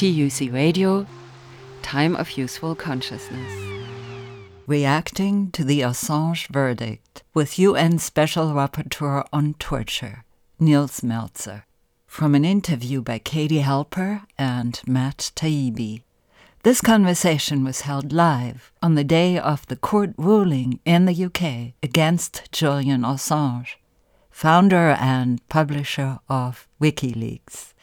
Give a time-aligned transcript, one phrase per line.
[0.00, 1.06] TUC Radio,
[1.82, 3.52] Time of Useful Consciousness.
[4.66, 10.24] Reacting to the Assange verdict with UN Special Rapporteur on Torture,
[10.58, 11.64] Nils Melzer,
[12.06, 16.00] from an interview by Katie Halper and Matt Taibbi.
[16.62, 21.74] This conversation was held live on the day of the court ruling in the UK
[21.82, 23.74] against Julian Assange,
[24.30, 27.74] founder and publisher of WikiLeaks.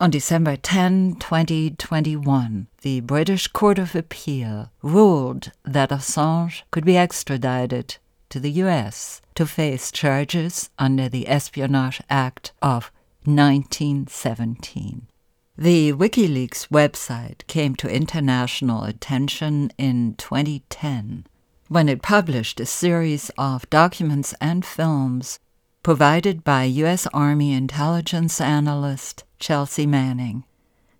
[0.00, 7.96] On December 10, 2021, the British Court of Appeal ruled that Assange could be extradited
[8.28, 12.92] to the US to face charges under the Espionage Act of
[13.24, 15.08] 1917.
[15.56, 21.26] The WikiLeaks website came to international attention in 2010
[21.66, 25.40] when it published a series of documents and films
[25.82, 27.06] provided by U.S.
[27.12, 30.44] Army intelligence analyst Chelsea Manning.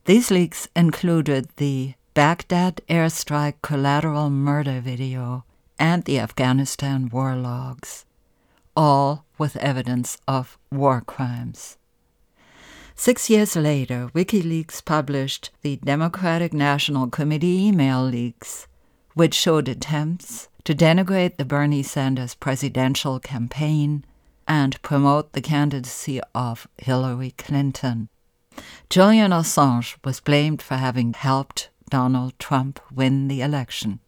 [0.05, 5.45] These leaks included the Baghdad airstrike collateral murder video
[5.79, 8.05] and the Afghanistan war logs,
[8.77, 11.77] all with evidence of war crimes.
[12.95, 18.67] Six years later, WikiLeaks published the Democratic National Committee email leaks,
[19.15, 24.05] which showed attempts to denigrate the Bernie Sanders presidential campaign
[24.49, 28.09] and promote the candidacy of Hillary Clinton.
[28.91, 34.01] Julian Assange was blamed for having helped Donald Trump win the election.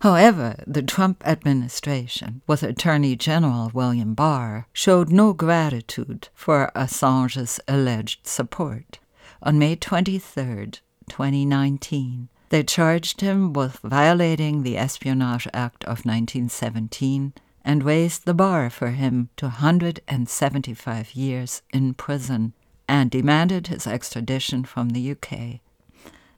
[0.00, 8.26] However, the Trump administration, with Attorney General William Barr, showed no gratitude for Assange's alleged
[8.26, 8.98] support.
[9.42, 10.72] On May 23,
[11.08, 17.32] 2019, they charged him with violating the Espionage Act of 1917
[17.64, 22.52] and raised the bar for him to 175 years in prison
[22.88, 25.60] and demanded his extradition from the UK.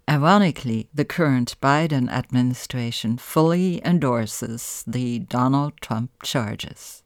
[0.09, 7.03] Ironically, the current Biden administration fully endorses the Donald Trump charges.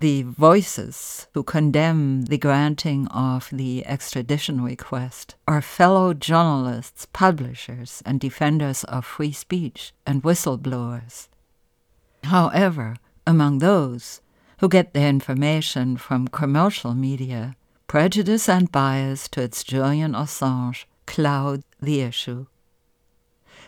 [0.00, 8.20] The voices who condemn the granting of the extradition request are fellow journalists, publishers, and
[8.20, 11.26] defenders of free speech and whistleblowers.
[12.24, 12.96] However,
[13.28, 14.22] among those
[14.60, 17.54] who get their information from commercial media,
[17.86, 22.46] prejudice and bias towards Julian Assange cloud the issue.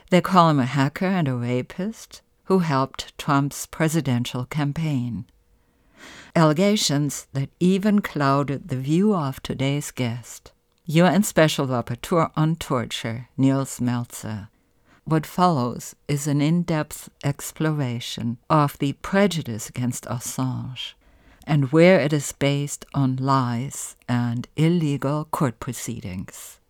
[0.09, 5.27] They call him a hacker and a rapist who helped Trump's presidential campaign.
[6.35, 10.53] Allegations that even clouded the view of today's guest,
[10.87, 14.49] UN Special Rapporteur on Torture, Nils Melzer.
[15.11, 20.95] What follows is an in depth exploration of the prejudice against Assange
[21.45, 26.61] and where it is based on lies and illegal court proceedings.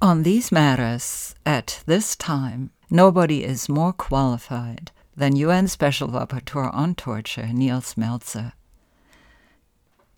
[0.00, 6.94] On these matters, at this time, nobody is more qualified than UN Special Rapporteur on
[6.94, 8.54] Torture, Nils Melzer.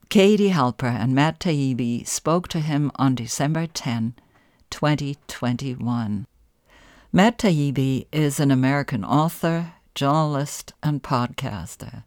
[0.08, 4.14] Katie Halper and Matt Taibbi spoke to him on December 10,
[4.70, 6.26] 2021.
[7.14, 12.04] Matt Taibbi is an American author, journalist, and podcaster.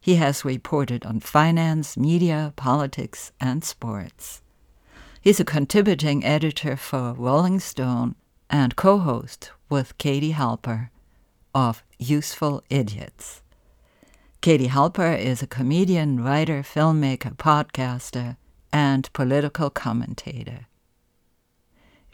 [0.00, 4.40] He has reported on finance, media, politics, and sports.
[5.20, 8.14] He's a contributing editor for Rolling Stone
[8.48, 10.88] and co host with Katie Halper
[11.54, 13.42] of Useful Idiots.
[14.40, 18.38] Katie Halper is a comedian, writer, filmmaker, podcaster,
[18.72, 20.66] and political commentator.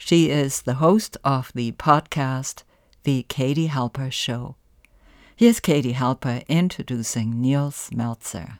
[0.05, 2.63] She is the host of the podcast
[3.03, 4.57] The Katie Halper Show.
[5.33, 8.57] Here's Katie Halper introducing Nils Melzer.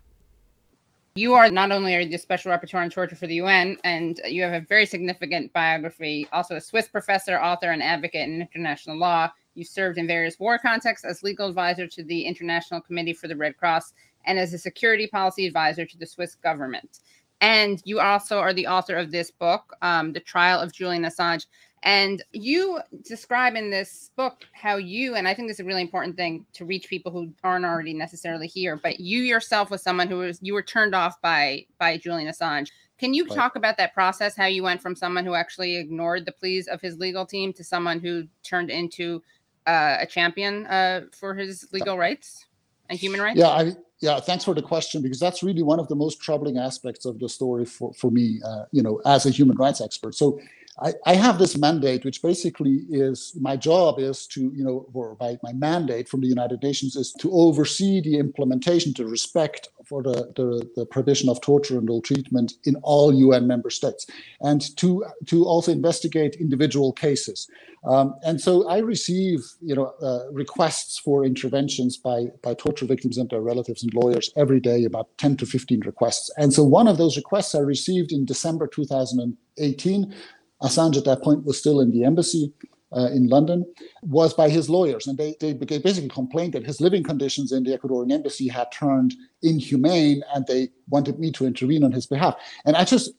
[1.16, 4.42] You are not only are the special rapporteur on torture for the UN, and you
[4.44, 9.30] have a very significant biography, also a Swiss professor, author, and advocate in international law.
[9.54, 13.36] You served in various war contexts as legal advisor to the International Committee for the
[13.36, 13.92] Red Cross
[14.26, 17.00] and as a security policy advisor to the Swiss government.
[17.44, 21.46] And you also are the author of this book, um, The Trial of Julian Assange.
[21.84, 25.82] And you describe in this book how you, and I think this is a really
[25.82, 30.08] important thing to reach people who aren't already necessarily here, but you yourself was someone
[30.08, 32.70] who was you were turned off by by Julian Assange.
[32.98, 33.36] Can you right.
[33.36, 34.38] talk about that process?
[34.38, 37.64] How you went from someone who actually ignored the pleas of his legal team to
[37.66, 39.22] someone who turned into
[39.68, 42.46] uh, a champion uh, for his legal rights
[42.90, 43.38] and human rights?
[43.38, 44.20] Yeah, I, yeah.
[44.20, 47.30] Thanks for the question because that's really one of the most troubling aspects of the
[47.30, 48.42] story for for me.
[48.46, 50.14] Uh, you know, as a human rights expert.
[50.14, 50.42] So
[50.82, 55.16] I, I have this mandate, which basically is my job is to, you know, or
[55.20, 60.02] my, my mandate from the United Nations is to oversee the implementation, to respect for
[60.02, 64.08] the, the, the provision of torture and ill treatment in all UN member states,
[64.42, 67.48] and to, to also investigate individual cases.
[67.86, 73.18] Um, and so I receive, you know, uh, requests for interventions by, by torture victims
[73.18, 76.32] and their relatives and lawyers every day, about 10 to 15 requests.
[76.38, 80.16] And so one of those requests I received in December 2018
[80.62, 82.54] Assange at that point was still in the embassy
[82.96, 83.66] uh, in London,
[84.02, 85.08] was by his lawyers.
[85.08, 89.16] And they, they basically complained that his living conditions in the Ecuadorian embassy had turned
[89.42, 92.36] inhumane and they wanted me to intervene on his behalf.
[92.66, 93.12] And I just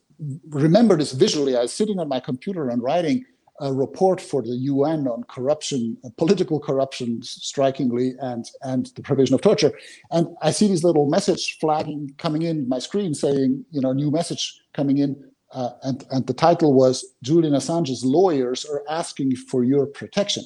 [0.50, 1.56] remember this visually.
[1.56, 3.24] I was sitting on my computer and writing
[3.60, 9.42] a report for the UN on corruption, political corruption, strikingly, and and the provision of
[9.42, 9.72] torture.
[10.10, 14.10] And I see these little message flagging coming in my screen saying, you know, new
[14.10, 15.22] message coming in
[15.54, 20.44] uh, and, and the title was Julian Assange's lawyers are asking for your protection.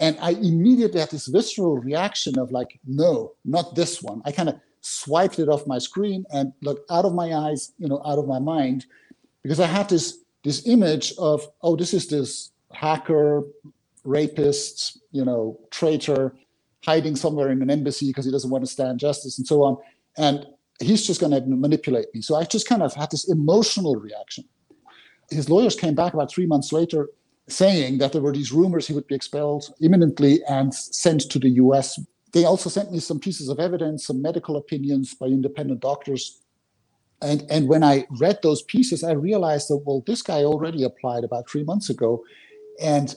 [0.00, 4.22] And I immediately had this visceral reaction of like, no, not this one.
[4.24, 7.86] I kind of swiped it off my screen and looked out of my eyes, you
[7.86, 8.86] know, out of my mind,
[9.42, 13.42] because I had this this image of, oh, this is this hacker,
[14.04, 16.34] rapist, you know, traitor,
[16.82, 19.76] hiding somewhere in an embassy because he doesn't want to stand justice and so on.
[20.16, 20.46] And
[20.80, 22.22] he's just going to manipulate me.
[22.22, 24.44] So I just kind of had this emotional reaction.
[25.30, 27.08] His lawyers came back about three months later
[27.48, 31.50] saying that there were these rumors he would be expelled imminently and sent to the
[31.50, 32.00] US.
[32.32, 36.40] They also sent me some pieces of evidence, some medical opinions by independent doctors.
[37.22, 41.24] And, and when I read those pieces, I realized that, well, this guy already applied
[41.24, 42.24] about three months ago.
[42.80, 43.14] And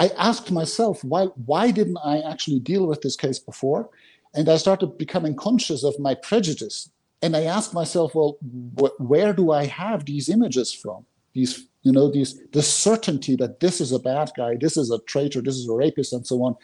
[0.00, 3.90] I asked myself, why, why didn't I actually deal with this case before?
[4.36, 6.90] And I started becoming conscious of my prejudice.
[7.22, 8.36] And I asked myself, well,
[8.78, 11.06] wh- where do I have these images from?
[11.32, 14.98] These, you know, these the certainty that this is a bad guy, this is a
[15.00, 16.56] traitor, this is a rapist, and so on.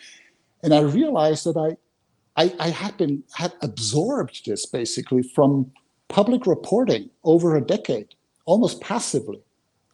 [0.63, 5.73] And I realized that I, I, I had been had absorbed this basically from
[6.09, 8.15] public reporting over a decade,
[8.45, 9.41] almost passively,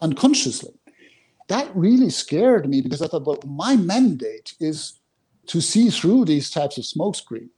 [0.03, 0.75] unconsciously.
[1.47, 4.99] That really scared me because I thought, well, my mandate is
[5.47, 7.49] to see through these types of smokescreen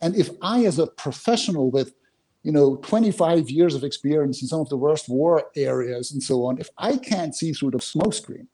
[0.00, 1.94] and if I, as a professional with,
[2.42, 6.44] you know, 25 years of experience in some of the worst war areas and so
[6.44, 8.46] on, if I can't see through the smokescreen,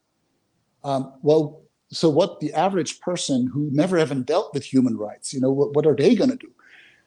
[0.85, 5.41] um, well, so what the average person who never even dealt with human rights, you
[5.41, 6.51] know, what, what are they going to do?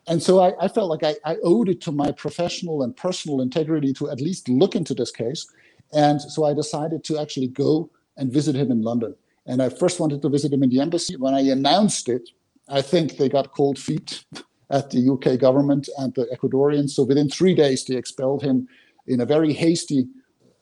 [0.07, 3.41] And so I, I felt like I, I, owed it to my professional and personal
[3.41, 5.47] integrity to at least look into this case.
[5.93, 9.15] And so I decided to actually go and visit him in London.
[9.47, 11.15] And I first wanted to visit him in the embassy.
[11.17, 12.29] When I announced it,
[12.69, 14.25] I think they got cold feet
[14.69, 16.91] at the UK government and the Ecuadorians.
[16.91, 18.67] So within three days, they expelled him
[19.07, 20.07] in a very hasty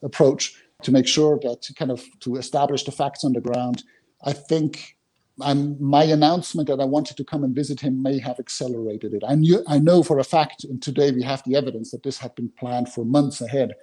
[0.02, 3.84] approach to make sure that kind of to establish the facts on the ground.
[4.26, 4.98] I think
[5.42, 9.24] I'm, my announcement that I wanted to come and visit him may have accelerated it.
[9.26, 12.18] I knew, I know for a fact, and today we have the evidence that this
[12.20, 13.74] had been planned for months ahead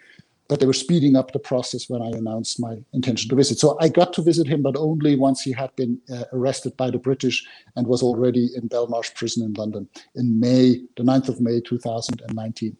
[0.50, 3.60] but they were speeding up the process when I announced my intention to visit.
[3.60, 6.90] So I got to visit him, but only once he had been uh, arrested by
[6.90, 11.40] the British and was already in Belmarsh prison in London in May, the 9th of
[11.40, 12.76] May, 2019.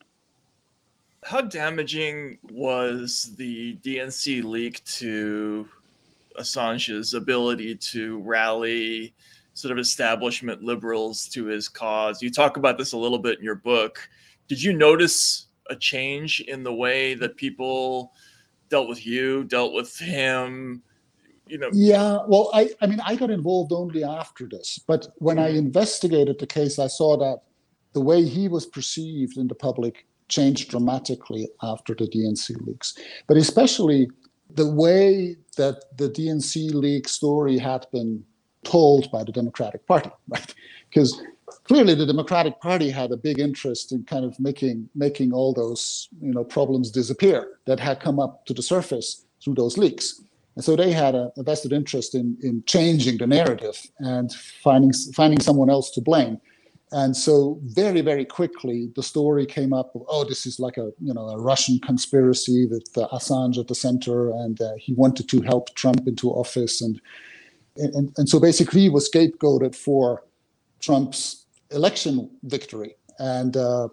[1.23, 5.69] How damaging was the DNC leak to
[6.41, 9.15] Assange's ability to rally
[9.55, 12.21] sort of establishment liberals to his cause?
[12.21, 14.09] You talk about this a little bit in your book.
[14.49, 18.13] Did you notice a change in the way that people
[18.69, 20.83] dealt with you, dealt with him?
[21.47, 21.71] You know.
[21.73, 25.59] Yeah, well, I, I mean, I got involved only after this, but when I mm-hmm.
[25.59, 27.41] investigated the case, I saw that
[27.93, 32.97] the way he was perceived in the public changed dramatically after the DNC leaks,
[33.27, 34.09] but especially
[34.55, 38.25] the way that the DNC leak story had been
[38.65, 40.55] told by the Democratic Party, right?
[40.89, 41.21] Because
[41.65, 46.09] clearly the Democratic Party had a big interest in kind of making making all those
[46.21, 50.23] you know problems disappear that had come up to the surface through those leaks.
[50.57, 54.93] And so they had a, a vested interest in in changing the narrative and finding
[55.15, 56.41] finding someone else to blame.
[56.93, 59.95] And so very very quickly the story came up.
[59.95, 63.69] Of, oh, this is like a you know a Russian conspiracy with uh, Assange at
[63.69, 67.01] the center, and uh, he wanted to help Trump into office, and
[67.77, 70.25] and and so basically he was scapegoated for
[70.81, 71.40] Trump's
[71.71, 73.89] election victory, and uh,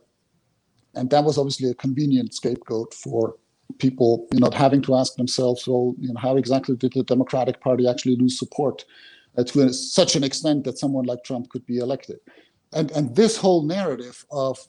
[0.95, 3.35] and that was obviously a convenient scapegoat for
[3.79, 7.59] people, you know, having to ask themselves, well, you know, how exactly did the Democratic
[7.61, 8.85] Party actually lose support
[9.37, 12.17] uh, to such an extent that someone like Trump could be elected?
[12.73, 14.59] And and this whole narrative of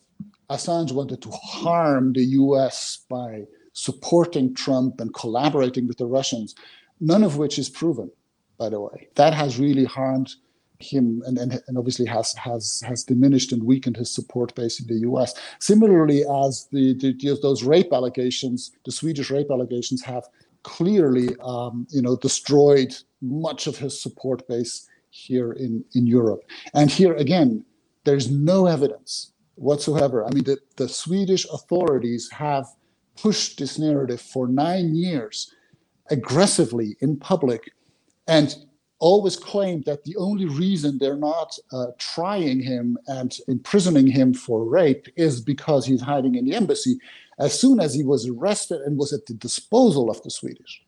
[0.50, 3.04] Assange wanted to harm the U.S.
[3.08, 6.54] by supporting Trump and collaborating with the Russians,
[7.00, 8.10] none of which is proven,
[8.58, 9.08] by the way.
[9.14, 10.34] That has really harmed
[10.80, 14.86] him and, and, and obviously has, has, has diminished and weakened his support base in
[14.86, 15.34] the US.
[15.58, 20.24] Similarly, as the, the those rape allegations, the Swedish rape allegations have
[20.62, 26.42] clearly um, you know, destroyed much of his support base here in, in Europe.
[26.74, 27.64] And here again,
[28.04, 30.24] there's no evidence whatsoever.
[30.24, 32.66] I mean, the, the Swedish authorities have
[33.16, 35.52] pushed this narrative for nine years
[36.10, 37.72] aggressively in public
[38.28, 38.54] and
[39.00, 44.64] always claimed that the only reason they're not uh, trying him and imprisoning him for
[44.64, 46.98] rape is because he's hiding in the embassy.
[47.38, 50.82] As soon as he was arrested and was at the disposal of the Swedish,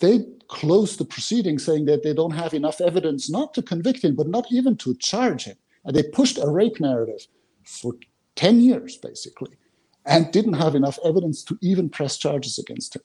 [0.00, 4.14] they closed the proceeding saying that they don't have enough evidence not to convict him,
[4.16, 5.56] but not even to charge him.
[5.84, 7.26] And they pushed a rape narrative
[7.64, 7.94] for
[8.34, 9.56] 10 years, basically,
[10.04, 13.02] and didn't have enough evidence to even press charges against him.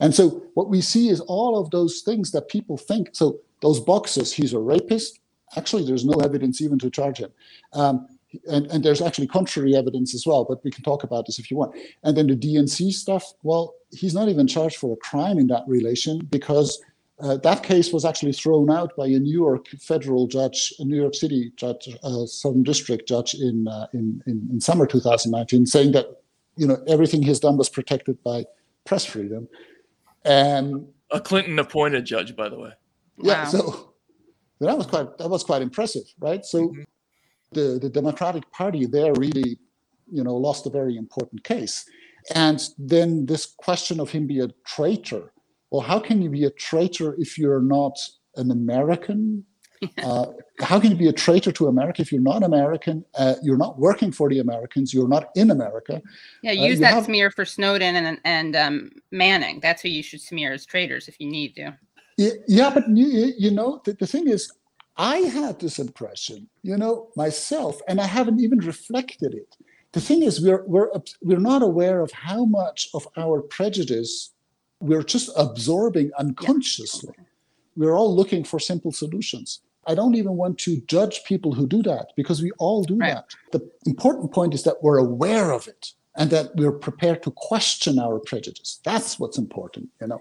[0.00, 3.10] And so what we see is all of those things that people think.
[3.12, 5.20] So those boxes, he's a rapist.
[5.56, 7.32] Actually, there's no evidence even to charge him.
[7.72, 8.06] Um,
[8.46, 11.50] and, and there's actually contrary evidence as well, but we can talk about this if
[11.50, 11.74] you want.
[12.02, 15.64] And then the DNC stuff, well, he's not even charged for a crime in that
[15.66, 16.78] relation because
[17.20, 21.00] uh, that case was actually thrown out by a New York federal judge, a New
[21.00, 25.92] York City judge, uh, Southern District judge in, uh, in, in, in summer 2019, saying
[25.92, 26.06] that
[26.56, 28.44] you know everything he's done was protected by
[28.84, 29.48] press freedom.
[30.24, 32.72] And a Clinton appointed judge, by the way.
[33.18, 33.48] Yeah, wow.
[33.48, 33.94] so
[34.60, 36.44] that was quite that was quite impressive, right?
[36.44, 36.82] So mm-hmm.
[37.52, 39.58] the the Democratic Party there really,
[40.10, 41.84] you know, lost a very important case.
[42.34, 45.32] And then this question of him be a traitor.
[45.70, 47.98] Well, how can you be a traitor if you're not
[48.36, 49.44] an American?
[50.02, 50.26] Uh,
[50.60, 53.04] how can you be a traitor to America if you're not American?
[53.18, 54.94] Uh, you're not working for the Americans.
[54.94, 56.00] You're not in America.
[56.42, 57.04] Yeah, uh, use uh, that have...
[57.04, 59.60] smear for Snowden and and um, Manning.
[59.60, 61.76] That's who you should smear as traitors if you need to.
[62.16, 64.52] Yeah, but you, you know, the, the thing is,
[64.96, 69.56] I had this impression, you know, myself, and I haven't even reflected it.
[69.92, 70.90] The thing is, we're, we're,
[71.22, 74.30] we're not aware of how much of our prejudice
[74.80, 77.14] we're just absorbing unconsciously.
[77.16, 77.24] Yeah.
[77.76, 79.60] We're all looking for simple solutions.
[79.86, 83.14] I don't even want to judge people who do that because we all do right.
[83.14, 83.34] that.
[83.52, 87.98] The important point is that we're aware of it and that we're prepared to question
[87.98, 88.80] our prejudice.
[88.84, 90.20] That's what's important, you know.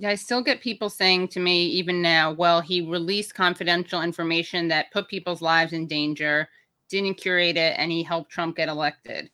[0.00, 4.66] Yeah, I still get people saying to me, even now, well, he released confidential information
[4.68, 6.48] that put people's lives in danger,
[6.88, 9.28] didn't curate it, and he helped Trump get elected.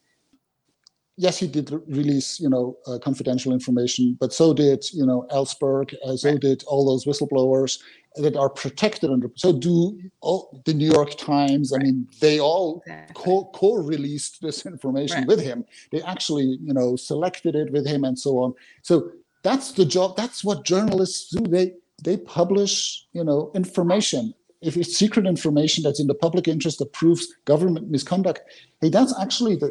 [1.16, 5.94] Yes, he did release, you know, uh, confidential information, but so did, you know, Ellsberg,
[6.04, 6.40] uh, so right.
[6.40, 7.78] did all those whistleblowers
[8.16, 9.30] that are protected under.
[9.36, 11.70] So do all the New York Times.
[11.70, 11.80] Right.
[11.80, 13.24] I mean, they all exactly.
[13.24, 15.28] co- co-released this information right.
[15.28, 15.64] with him.
[15.92, 18.54] They actually, you know, selected it with him and so on.
[18.82, 19.12] So
[19.42, 24.96] that's the job that's what journalists do they they publish you know information if it's
[24.96, 28.40] secret information that's in the public interest that proves government misconduct
[28.80, 29.70] hey that's actually the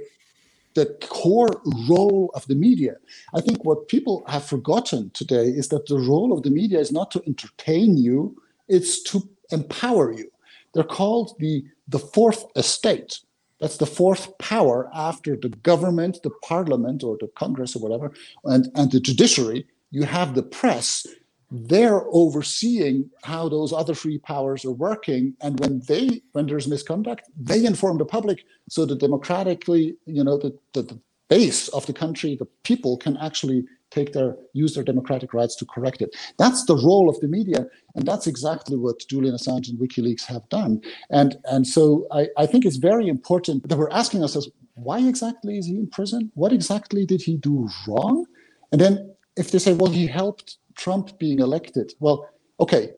[0.75, 2.97] the core role of the media.
[3.33, 6.91] I think what people have forgotten today is that the role of the media is
[6.91, 8.35] not to entertain you,
[8.67, 10.29] it's to empower you.
[10.73, 13.19] They're called the, the fourth estate.
[13.65, 18.69] That's the fourth power after the government, the parliament, or the Congress, or whatever, and,
[18.75, 19.65] and the judiciary.
[19.89, 21.07] You have the press.
[21.49, 27.23] They're overseeing how those other three powers are working, and when they when there's misconduct,
[27.35, 31.93] they inform the public so that democratically, you know, the, the, the base of the
[31.93, 36.15] country, the people can actually take their use their democratic rights to correct it.
[36.37, 37.65] That's the role of the media,
[37.95, 40.81] and that's exactly what Julian Assange and WikiLeaks have done.
[41.09, 45.57] And and so I, I think it's very important that we're asking ourselves why exactly
[45.57, 46.31] is he in prison?
[46.35, 48.25] What exactly did he do wrong?
[48.71, 52.91] And then if they say, well, he helped Trump being elected, well, okay,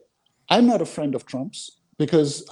[0.50, 2.48] I'm not a friend of Trump's because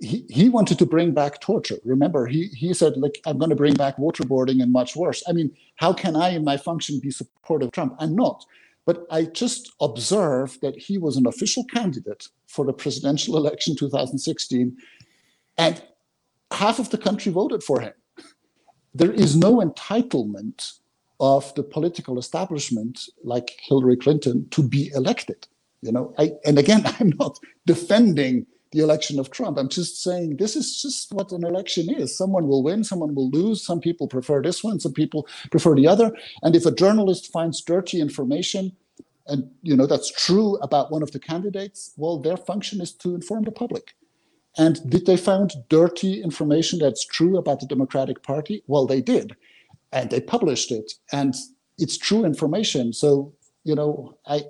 [0.00, 1.78] he, he wanted to bring back torture.
[1.84, 5.22] Remember, he, he said, like, I'm going to bring back waterboarding and much worse.
[5.28, 7.96] I mean, how can I, in my function, be supportive of Trump?
[7.98, 8.44] I'm not.
[8.86, 14.76] But I just observed that he was an official candidate for the presidential election 2016,
[15.58, 15.82] and
[16.50, 17.92] half of the country voted for him.
[18.94, 20.78] There is no entitlement
[21.20, 25.46] of the political establishment, like Hillary Clinton, to be elected.
[25.82, 29.58] You know, I, and again, I'm not defending the election of Trump.
[29.58, 32.16] I'm just saying this is just what an election is.
[32.16, 33.64] Someone will win, someone will lose.
[33.64, 36.16] Some people prefer this one, some people prefer the other.
[36.42, 38.72] And if a journalist finds dirty information,
[39.26, 43.14] and you know that's true about one of the candidates, well, their function is to
[43.14, 43.94] inform the public.
[44.58, 48.62] And did they find dirty information that's true about the Democratic Party?
[48.66, 49.36] Well, they did,
[49.92, 50.92] and they published it.
[51.12, 51.34] And
[51.78, 52.92] it's true information.
[52.92, 53.32] So,
[53.64, 54.42] you know, I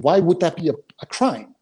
[0.00, 1.54] why would that be a, a crime?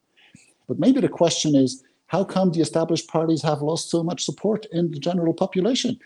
[0.66, 4.66] But maybe the question is, how come the established parties have lost so much support
[4.72, 5.98] in the general population?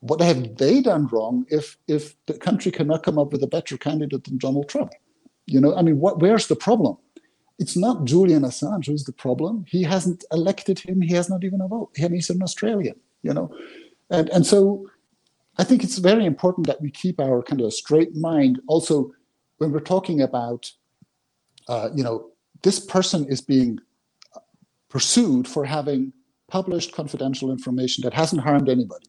[0.00, 3.76] What have they done wrong if if the country cannot come up with a better
[3.76, 4.92] candidate than Donald Trump?
[5.46, 6.96] You know, I mean, what where's the problem?
[7.58, 9.64] It's not Julian Assange who's the problem.
[9.68, 11.00] He hasn't elected him.
[11.00, 11.90] He has not even a vote.
[11.98, 12.96] I mean, he's an Australian.
[13.22, 13.54] You know,
[14.10, 14.86] and and so
[15.56, 18.60] I think it's very important that we keep our kind of straight mind.
[18.66, 19.12] Also,
[19.58, 20.72] when we're talking about,
[21.68, 22.30] uh, you know,
[22.62, 23.78] this person is being
[24.92, 26.12] pursued for having
[26.48, 29.06] published confidential information that hasn't harmed anybody.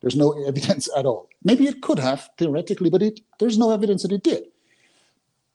[0.00, 1.28] There's no evidence at all.
[1.44, 4.42] Maybe it could have theoretically, but it, there's no evidence that it did.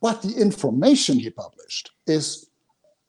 [0.02, 2.50] But the information he published is,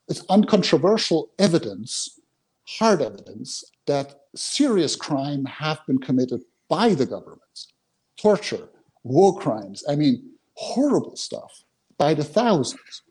[0.08, 2.18] is uncontroversial evidence,
[2.64, 7.73] hard evidence that serious crime have been committed by the governments.
[8.16, 8.68] Torture,
[9.04, 11.62] war crimes, I mean, horrible stuff
[11.96, 13.02] by the thousands.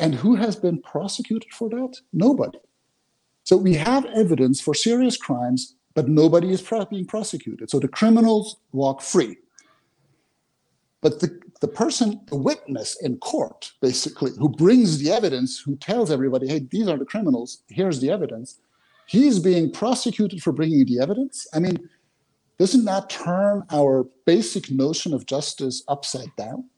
[0.00, 1.96] And who has been prosecuted for that?
[2.14, 2.58] Nobody.
[3.48, 7.70] So we have evidence for serious crimes, but nobody is being prosecuted.
[7.70, 9.38] So the criminals walk free.
[11.00, 16.10] But the, the person, the witness in court, basically, who brings the evidence, who tells
[16.10, 18.60] everybody, hey, these are the criminals, here's the evidence,
[19.06, 21.46] he's being prosecuted for bringing the evidence.
[21.54, 21.88] I mean,
[22.58, 26.68] doesn't that turn our basic notion of justice upside down?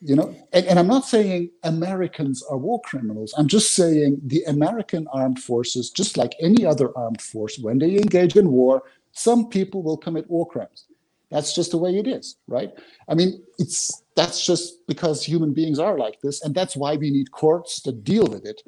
[0.00, 3.34] You know and, and, i'm not saying americans are war criminals.
[3.36, 7.96] I'm just saying the american armed forces just like any other armed force when they
[7.96, 10.86] engage in war some people will commit war crimes.
[11.30, 12.70] That's just the way it is right?
[13.08, 17.10] I mean it's that's just because human beings are like this and that's why we
[17.10, 18.62] need courts to deal with it.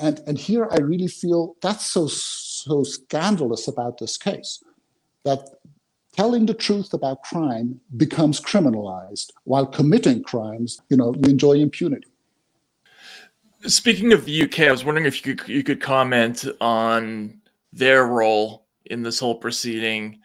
[0.00, 4.62] And and here i really feel that's so so scandalous about this case
[5.24, 5.40] that
[6.18, 9.30] telling the truth about crime becomes criminalized.
[9.44, 12.08] While committing crimes you know you enjoy impunity.
[13.66, 17.40] Speaking of the uk i was wondering if you could you could comment on
[17.72, 20.20] their role in this whole proceeding.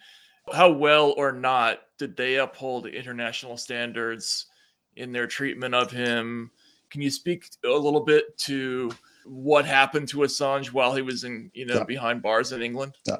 [0.51, 4.47] How well or not did they uphold international standards
[4.95, 6.49] in their treatment of him?
[6.89, 8.91] Can you speak a little bit to
[9.25, 11.83] what happened to assange while he was in you know yeah.
[11.83, 12.93] behind bars in england?
[13.05, 13.17] Yeah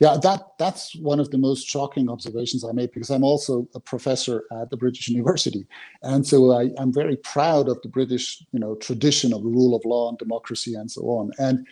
[0.00, 3.80] yeah, that that's one of the most shocking observations I made because I'm also a
[3.80, 5.66] professor at the British University,
[6.02, 9.84] and so I, am very proud of the British, you know, tradition of rule of
[9.84, 11.66] law and democracy and so on, and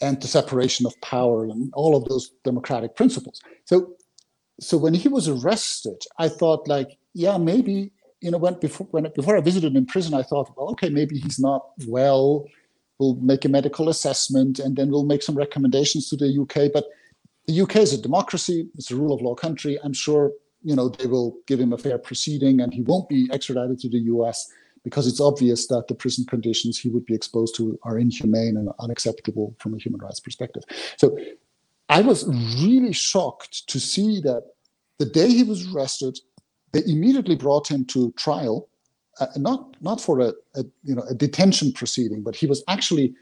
[0.00, 3.40] and the separation of power and all of those democratic principles.
[3.64, 3.94] So,
[4.60, 9.06] so when he was arrested, I thought like, yeah, maybe you know, when before when
[9.14, 12.46] before I visited him in prison, I thought, well, okay, maybe he's not well
[12.98, 16.72] We'll make a medical assessment and then we'll make some recommendations to the UK.
[16.72, 16.86] But
[17.46, 19.78] the UK is a democracy, it's a rule of law country.
[19.82, 23.28] I'm sure you know they will give him a fair proceeding and he won't be
[23.32, 24.50] extradited to the US
[24.82, 28.68] because it's obvious that the prison conditions he would be exposed to are inhumane and
[28.78, 30.62] unacceptable from a human rights perspective.
[30.96, 31.18] So
[31.88, 32.26] I was
[32.62, 34.42] really shocked to see that
[34.98, 36.18] the day he was arrested,
[36.72, 38.68] they immediately brought him to trial
[39.20, 43.14] uh, not not for a, a, you know a detention proceeding, but he was actually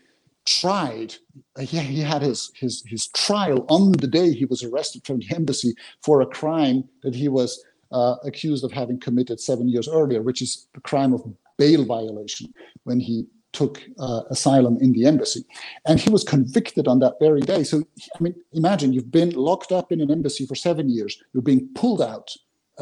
[0.45, 1.15] tried.
[1.59, 5.35] He, he had his, his his trial on the day he was arrested from the
[5.35, 10.23] embassy for a crime that he was uh, accused of having committed seven years earlier,
[10.23, 11.23] which is the crime of
[11.59, 12.53] bail violation
[12.85, 15.45] when he took uh, asylum in the embassy.
[15.87, 17.65] And he was convicted on that very day.
[17.65, 17.83] So,
[18.19, 21.69] I mean, imagine you've been locked up in an embassy for seven years, you're being
[21.75, 22.31] pulled out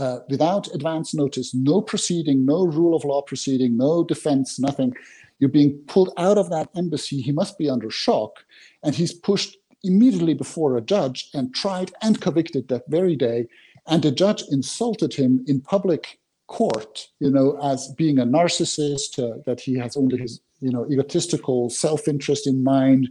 [0.00, 4.94] uh, without advance notice, no proceeding, no rule of law proceeding, no defense, nothing.
[5.38, 7.20] You're being pulled out of that embassy.
[7.20, 8.44] He must be under shock.
[8.82, 13.46] And he's pushed immediately before a judge and tried and convicted that very day.
[13.86, 19.42] And the judge insulted him in public court, you know, as being a narcissist, uh,
[19.44, 23.08] that he has only his, you know, egotistical self interest in mind.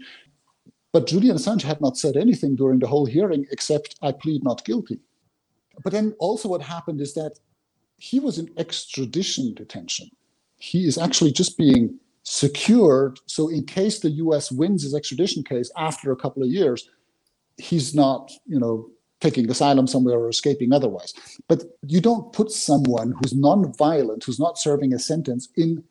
[0.92, 4.66] But Julian Assange had not said anything during the whole hearing except, I plead not
[4.66, 5.00] guilty
[5.84, 7.40] but then also what happened is that
[7.98, 10.10] he was in extradition detention.
[10.58, 13.20] He is actually just being secured.
[13.26, 16.90] So in case the US wins his extradition case after a couple of years,
[17.58, 18.90] he's not, you know,
[19.20, 21.14] taking asylum somewhere or escaping otherwise.
[21.48, 25.84] But you don't put someone who's non-violent, who's not serving a sentence in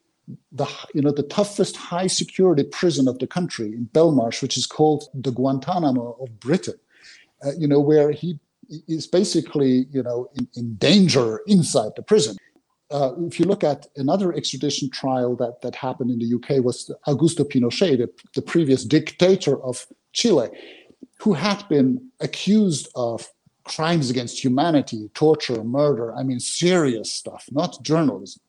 [0.52, 4.66] the you know the toughest high security prison of the country in Belmarsh, which is
[4.66, 6.78] called the Guantanamo of Britain.
[7.44, 8.38] Uh, you know where he
[8.68, 12.36] is basically, you know, in, in danger inside the prison.
[12.90, 16.90] Uh, if you look at another extradition trial that, that happened in the UK was
[17.06, 20.48] Augusto Pinochet, the, the previous dictator of Chile,
[21.20, 23.30] who had been accused of
[23.64, 26.14] crimes against humanity, torture, murder.
[26.14, 28.40] I mean, serious stuff, not journalism.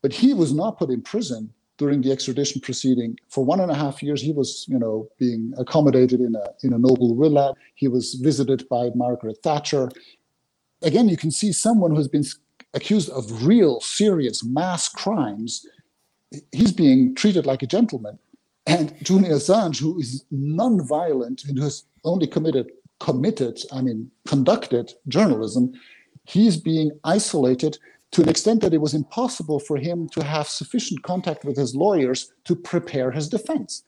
[0.00, 3.18] But he was not put in prison during the extradition proceeding.
[3.28, 6.72] For one and a half years, he was, you know, being accommodated in a in
[6.72, 7.54] a noble villa.
[7.74, 9.90] He was visited by Margaret Thatcher.
[10.82, 12.24] Again, you can see someone who's been
[12.74, 15.66] accused of real, serious mass crimes.
[16.52, 18.18] He's being treated like a gentleman.
[18.66, 24.94] And Julian Assange, who is non-violent and who has only committed committed, I mean, conducted
[25.08, 25.72] journalism,
[26.24, 27.78] he's being isolated
[28.14, 31.74] to an extent that it was impossible for him to have sufficient contact with his
[31.74, 33.82] lawyers to prepare his defense.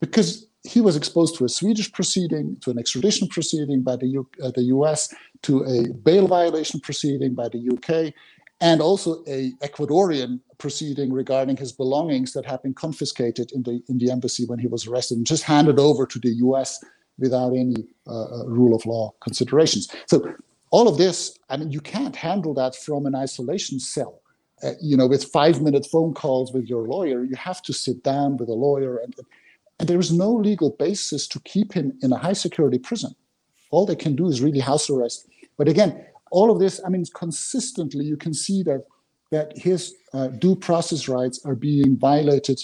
[0.00, 4.30] Because he was exposed to a Swedish proceeding, to an extradition proceeding by the, U-
[4.42, 8.14] uh, the US, to a bail violation proceeding by the UK,
[8.60, 13.98] and also a Ecuadorian proceeding regarding his belongings that had been confiscated in the in
[13.98, 16.82] the embassy when he was arrested and just handed over to the US
[17.18, 19.88] without any uh, uh, rule of law considerations.
[20.06, 20.22] So
[20.74, 24.20] all of this, I mean, you can't handle that from an isolation cell.
[24.60, 28.02] Uh, you know, with five minute phone calls with your lawyer, you have to sit
[28.02, 29.14] down with a lawyer, and,
[29.78, 33.14] and there is no legal basis to keep him in a high security prison.
[33.70, 35.28] All they can do is really house arrest.
[35.58, 35.90] But again,
[36.32, 38.82] all of this, I mean, consistently, you can see that
[39.30, 42.58] that his uh, due process rights are being violated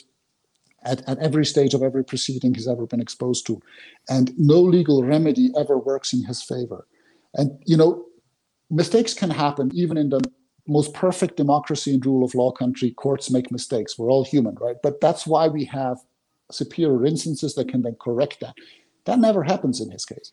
[0.85, 3.63] at, at every stage of every proceeding he's ever been exposed to.
[4.09, 6.87] And no legal remedy ever works in his favor.
[7.35, 8.07] And, you know,
[8.71, 10.21] mistakes can happen even in the
[10.67, 12.91] most perfect democracy and rule of law country.
[12.93, 13.99] Courts make mistakes.
[13.99, 14.77] We're all human, right?
[14.83, 15.99] But that's why we have
[16.51, 18.55] superior instances that can then correct that.
[19.05, 20.33] That never happens in his case.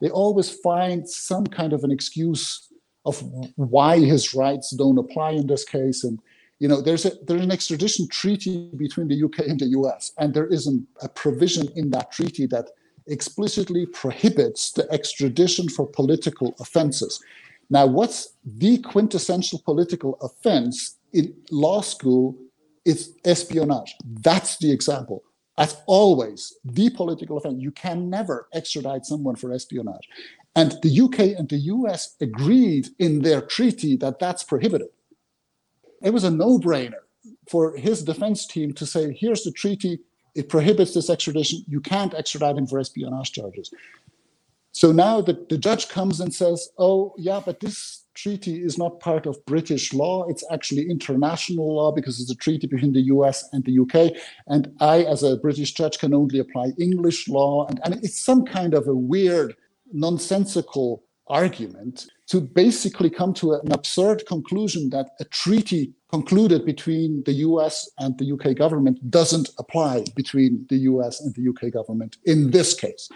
[0.00, 2.68] They always find some kind of an excuse
[3.04, 3.22] of
[3.56, 6.04] why his rights don't apply in this case.
[6.04, 6.18] And
[6.58, 10.32] you know, there's a there's an extradition treaty between the UK and the US, and
[10.32, 12.70] there is an, a provision in that treaty that
[13.06, 17.22] explicitly prohibits the extradition for political offenses.
[17.70, 22.36] Now, what's the quintessential political offense in law school?
[22.84, 23.96] It's espionage.
[24.04, 25.24] That's the example.
[25.58, 27.60] As always, the political offense.
[27.60, 30.08] You can never extradite someone for espionage.
[30.54, 34.88] And the UK and the US agreed in their treaty that that's prohibited.
[36.02, 37.04] It was a no brainer
[37.50, 39.98] for his defense team to say, here's the treaty,
[40.36, 41.64] it prohibits this extradition.
[41.66, 43.70] You can't extradite him for espionage charges.
[44.72, 49.00] So now the, the judge comes and says, oh, yeah, but this treaty is not
[49.00, 50.26] part of British law.
[50.28, 54.12] It's actually international law because it's a treaty between the US and the UK.
[54.46, 57.66] And I, as a British judge, can only apply English law.
[57.66, 59.56] And, and it's some kind of a weird,
[59.92, 67.32] nonsensical argument to basically come to an absurd conclusion that a treaty concluded between the
[67.32, 72.50] US and the UK government doesn't apply between the US and the UK government in
[72.50, 73.08] this case.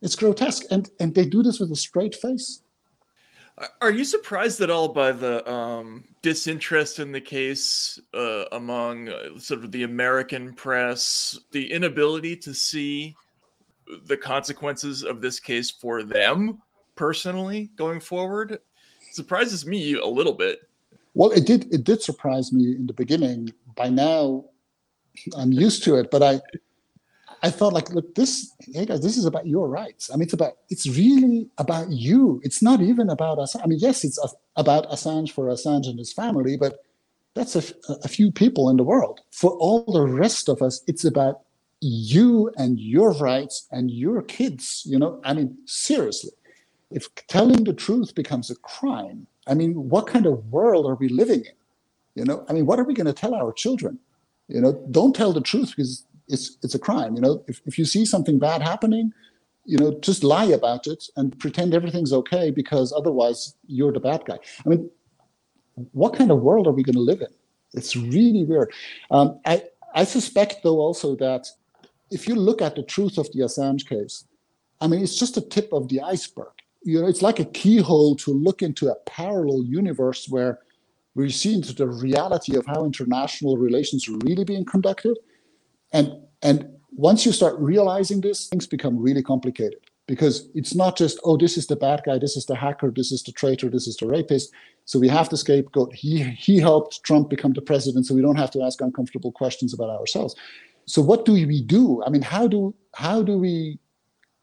[0.00, 0.64] It's grotesque.
[0.70, 2.62] And, and they do this with a straight face.
[3.80, 9.36] Are you surprised at all by the um, disinterest in the case uh, among uh,
[9.38, 13.16] sort of the American press, the inability to see
[14.04, 16.62] the consequences of this case for them
[16.98, 18.58] personally going forward?
[19.12, 20.58] Surprises me a little bit.
[21.14, 21.72] Well, it did.
[21.72, 23.52] It did surprise me in the beginning.
[23.74, 24.44] By now,
[25.36, 26.10] I'm used to it.
[26.10, 26.40] But I,
[27.42, 30.10] I thought like, look, this, hey guys, this is about your rights.
[30.10, 32.40] I mean, it's about, it's really about you.
[32.42, 33.56] It's not even about us.
[33.56, 34.18] I mean, yes, it's
[34.56, 36.84] about Assange for Assange and his family, but
[37.34, 37.62] that's a,
[38.04, 39.20] a few people in the world.
[39.30, 41.42] For all the rest of us, it's about
[41.80, 44.82] you and your rights and your kids.
[44.84, 46.32] You know, I mean, seriously,
[46.90, 51.08] if telling the truth becomes a crime, I mean, what kind of world are we
[51.08, 51.52] living in?
[52.14, 53.98] You know, I mean, what are we going to tell our children?
[54.48, 57.14] You know, don't tell the truth because it's it's a crime.
[57.14, 59.12] You know, if, if you see something bad happening,
[59.64, 64.24] you know, just lie about it and pretend everything's okay because otherwise you're the bad
[64.24, 64.38] guy.
[64.64, 64.90] I mean,
[65.92, 67.28] what kind of world are we going to live in?
[67.74, 68.72] It's really weird.
[69.10, 71.48] Um, I I suspect though also that
[72.10, 74.24] if you look at the truth of the Assange case,
[74.80, 76.57] I mean, it's just a tip of the iceberg.
[76.82, 80.60] You know, it's like a keyhole to look into a parallel universe where
[81.14, 85.16] we see into the reality of how international relations are really being conducted
[85.92, 86.12] and
[86.42, 91.36] and once you start realizing this, things become really complicated because it's not just oh
[91.36, 93.96] this is the bad guy, this is the hacker, this is the traitor, this is
[93.96, 94.52] the rapist.
[94.84, 95.94] So we have the scapegoat.
[95.94, 99.74] He he helped Trump become the president, so we don't have to ask uncomfortable questions
[99.74, 100.34] about ourselves.
[100.86, 102.02] So what do we do?
[102.04, 103.78] I mean, how do how do we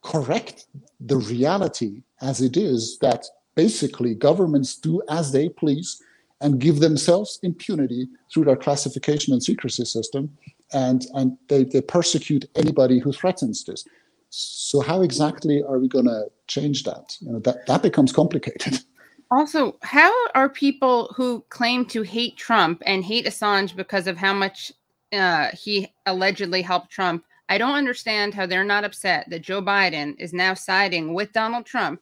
[0.05, 0.67] correct
[0.99, 6.01] the reality as it is that basically governments do as they please
[6.41, 10.29] and give themselves impunity through their classification and secrecy system
[10.73, 13.85] and and they, they persecute anybody who threatens this.
[14.29, 17.15] So how exactly are we going to change that?
[17.21, 18.79] You know, that that becomes complicated.
[19.31, 24.35] Also, how are people who claim to hate Trump and hate Assange because of how
[24.35, 24.71] much
[25.11, 27.25] uh, he allegedly helped Trump?
[27.47, 31.65] I don't understand how they're not upset that Joe Biden is now siding with Donald
[31.65, 32.01] Trump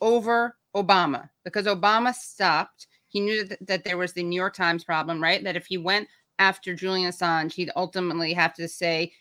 [0.00, 2.86] over Obama because Obama stopped.
[3.08, 5.42] He knew that, that there was the New York Times problem, right?
[5.44, 9.12] That if he went after Julian Assange, he'd ultimately have to say,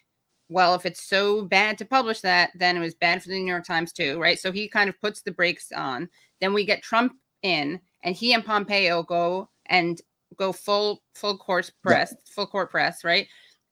[0.48, 3.52] well, if it's so bad to publish that, then it was bad for the New
[3.52, 4.40] York Times too, right?
[4.40, 6.10] So he kind of puts the brakes on.
[6.40, 10.02] Then we get Trump in, and he and Pompeo go and
[10.38, 12.34] go full full course press, yeah.
[12.34, 13.28] full court press, right?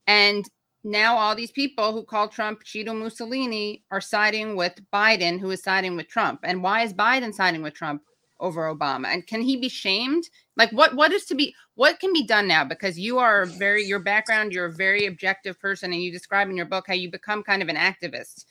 [0.06, 0.46] And
[0.88, 5.62] now all these people who call Trump Cheeto Mussolini are siding with Biden, who is
[5.62, 6.40] siding with Trump.
[6.44, 8.04] And why is Biden siding with Trump
[8.40, 9.08] over Obama?
[9.08, 10.30] And can he be shamed?
[10.56, 12.64] Like what what is to be what can be done now?
[12.64, 16.56] Because you are very your background, you're a very objective person, and you describe in
[16.56, 18.46] your book how you become kind of an activist.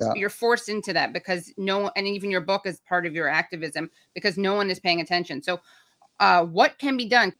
[0.00, 0.14] Yeah.
[0.14, 3.90] You're forced into that because no, and even your book is part of your activism
[4.14, 5.42] because no one is paying attention.
[5.42, 5.60] So,
[6.18, 7.34] uh, what can be done?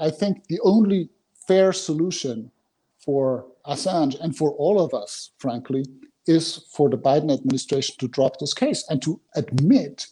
[0.00, 1.08] I think the only
[1.46, 2.50] fair solution
[2.98, 5.84] for Assange and for all of us, frankly,
[6.26, 10.06] is for the Biden administration to drop this case and to admit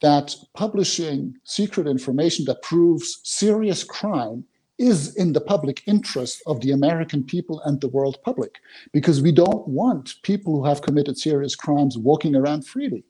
[0.00, 4.44] that publishing secret information that proves serious crime
[4.78, 8.58] is in the public interest of the American people and the world public,
[8.92, 13.04] because we don't want people who have committed serious crimes walking around freely.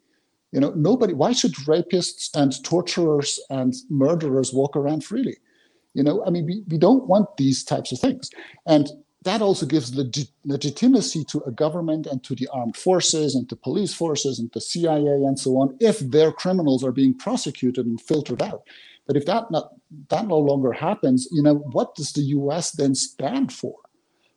[0.51, 5.39] You know, nobody, why should rapists and torturers and murderers walk around freely?
[5.95, 8.29] You know, I mean, we, we don't want these types of things.
[8.67, 8.91] And
[9.25, 13.57] that also gives leg- legitimacy to a government and to the armed forces and to
[13.57, 18.01] police forces and the CIA and so on if their criminals are being prosecuted and
[18.01, 18.63] filtered out.
[19.07, 19.73] But if that not,
[20.09, 22.73] that no longer happens, you know, what does the U.S.
[22.73, 23.77] then stand for?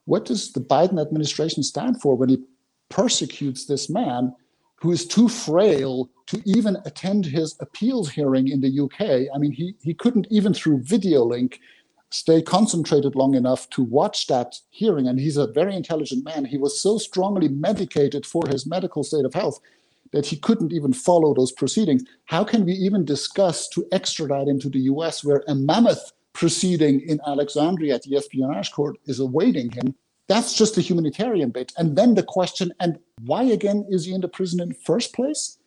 [0.05, 2.43] What does the Biden administration stand for when he
[2.89, 4.33] persecutes this man
[4.77, 9.33] who is too frail to even attend his appeals hearing in the UK?
[9.33, 11.59] I mean, he he couldn't even through video link
[12.11, 15.07] stay concentrated long enough to watch that hearing.
[15.07, 16.45] And he's a very intelligent man.
[16.45, 19.59] He was so strongly medicated for his medical state of health
[20.11, 22.03] that he couldn't even follow those proceedings.
[22.25, 27.01] How can we even discuss to extradite him to the US, where a mammoth proceeding
[27.01, 29.95] in Alexandria at the espionage court is awaiting him?
[30.27, 31.73] That's just the humanitarian bit.
[31.77, 35.13] And then the question, and why again is he in the prison in the first
[35.13, 35.57] place?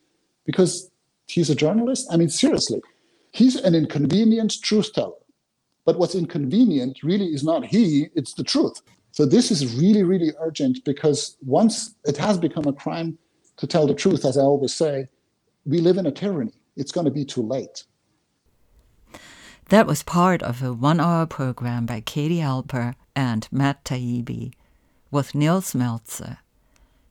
[0.46, 0.90] Because
[1.26, 2.08] he's a journalist?
[2.10, 2.80] I mean, seriously,
[3.32, 5.12] he's an inconvenient truth teller.
[5.88, 8.82] But what's inconvenient really is not he, it's the truth.
[9.10, 13.16] So this is really, really urgent because once it has become a crime
[13.56, 15.08] to tell the truth, as I always say,
[15.64, 16.52] we live in a tyranny.
[16.76, 17.84] It's going to be too late.
[19.70, 24.52] That was part of a one hour program by Katie Halper and Matt Taibbi
[25.10, 26.36] with Nils Melzer,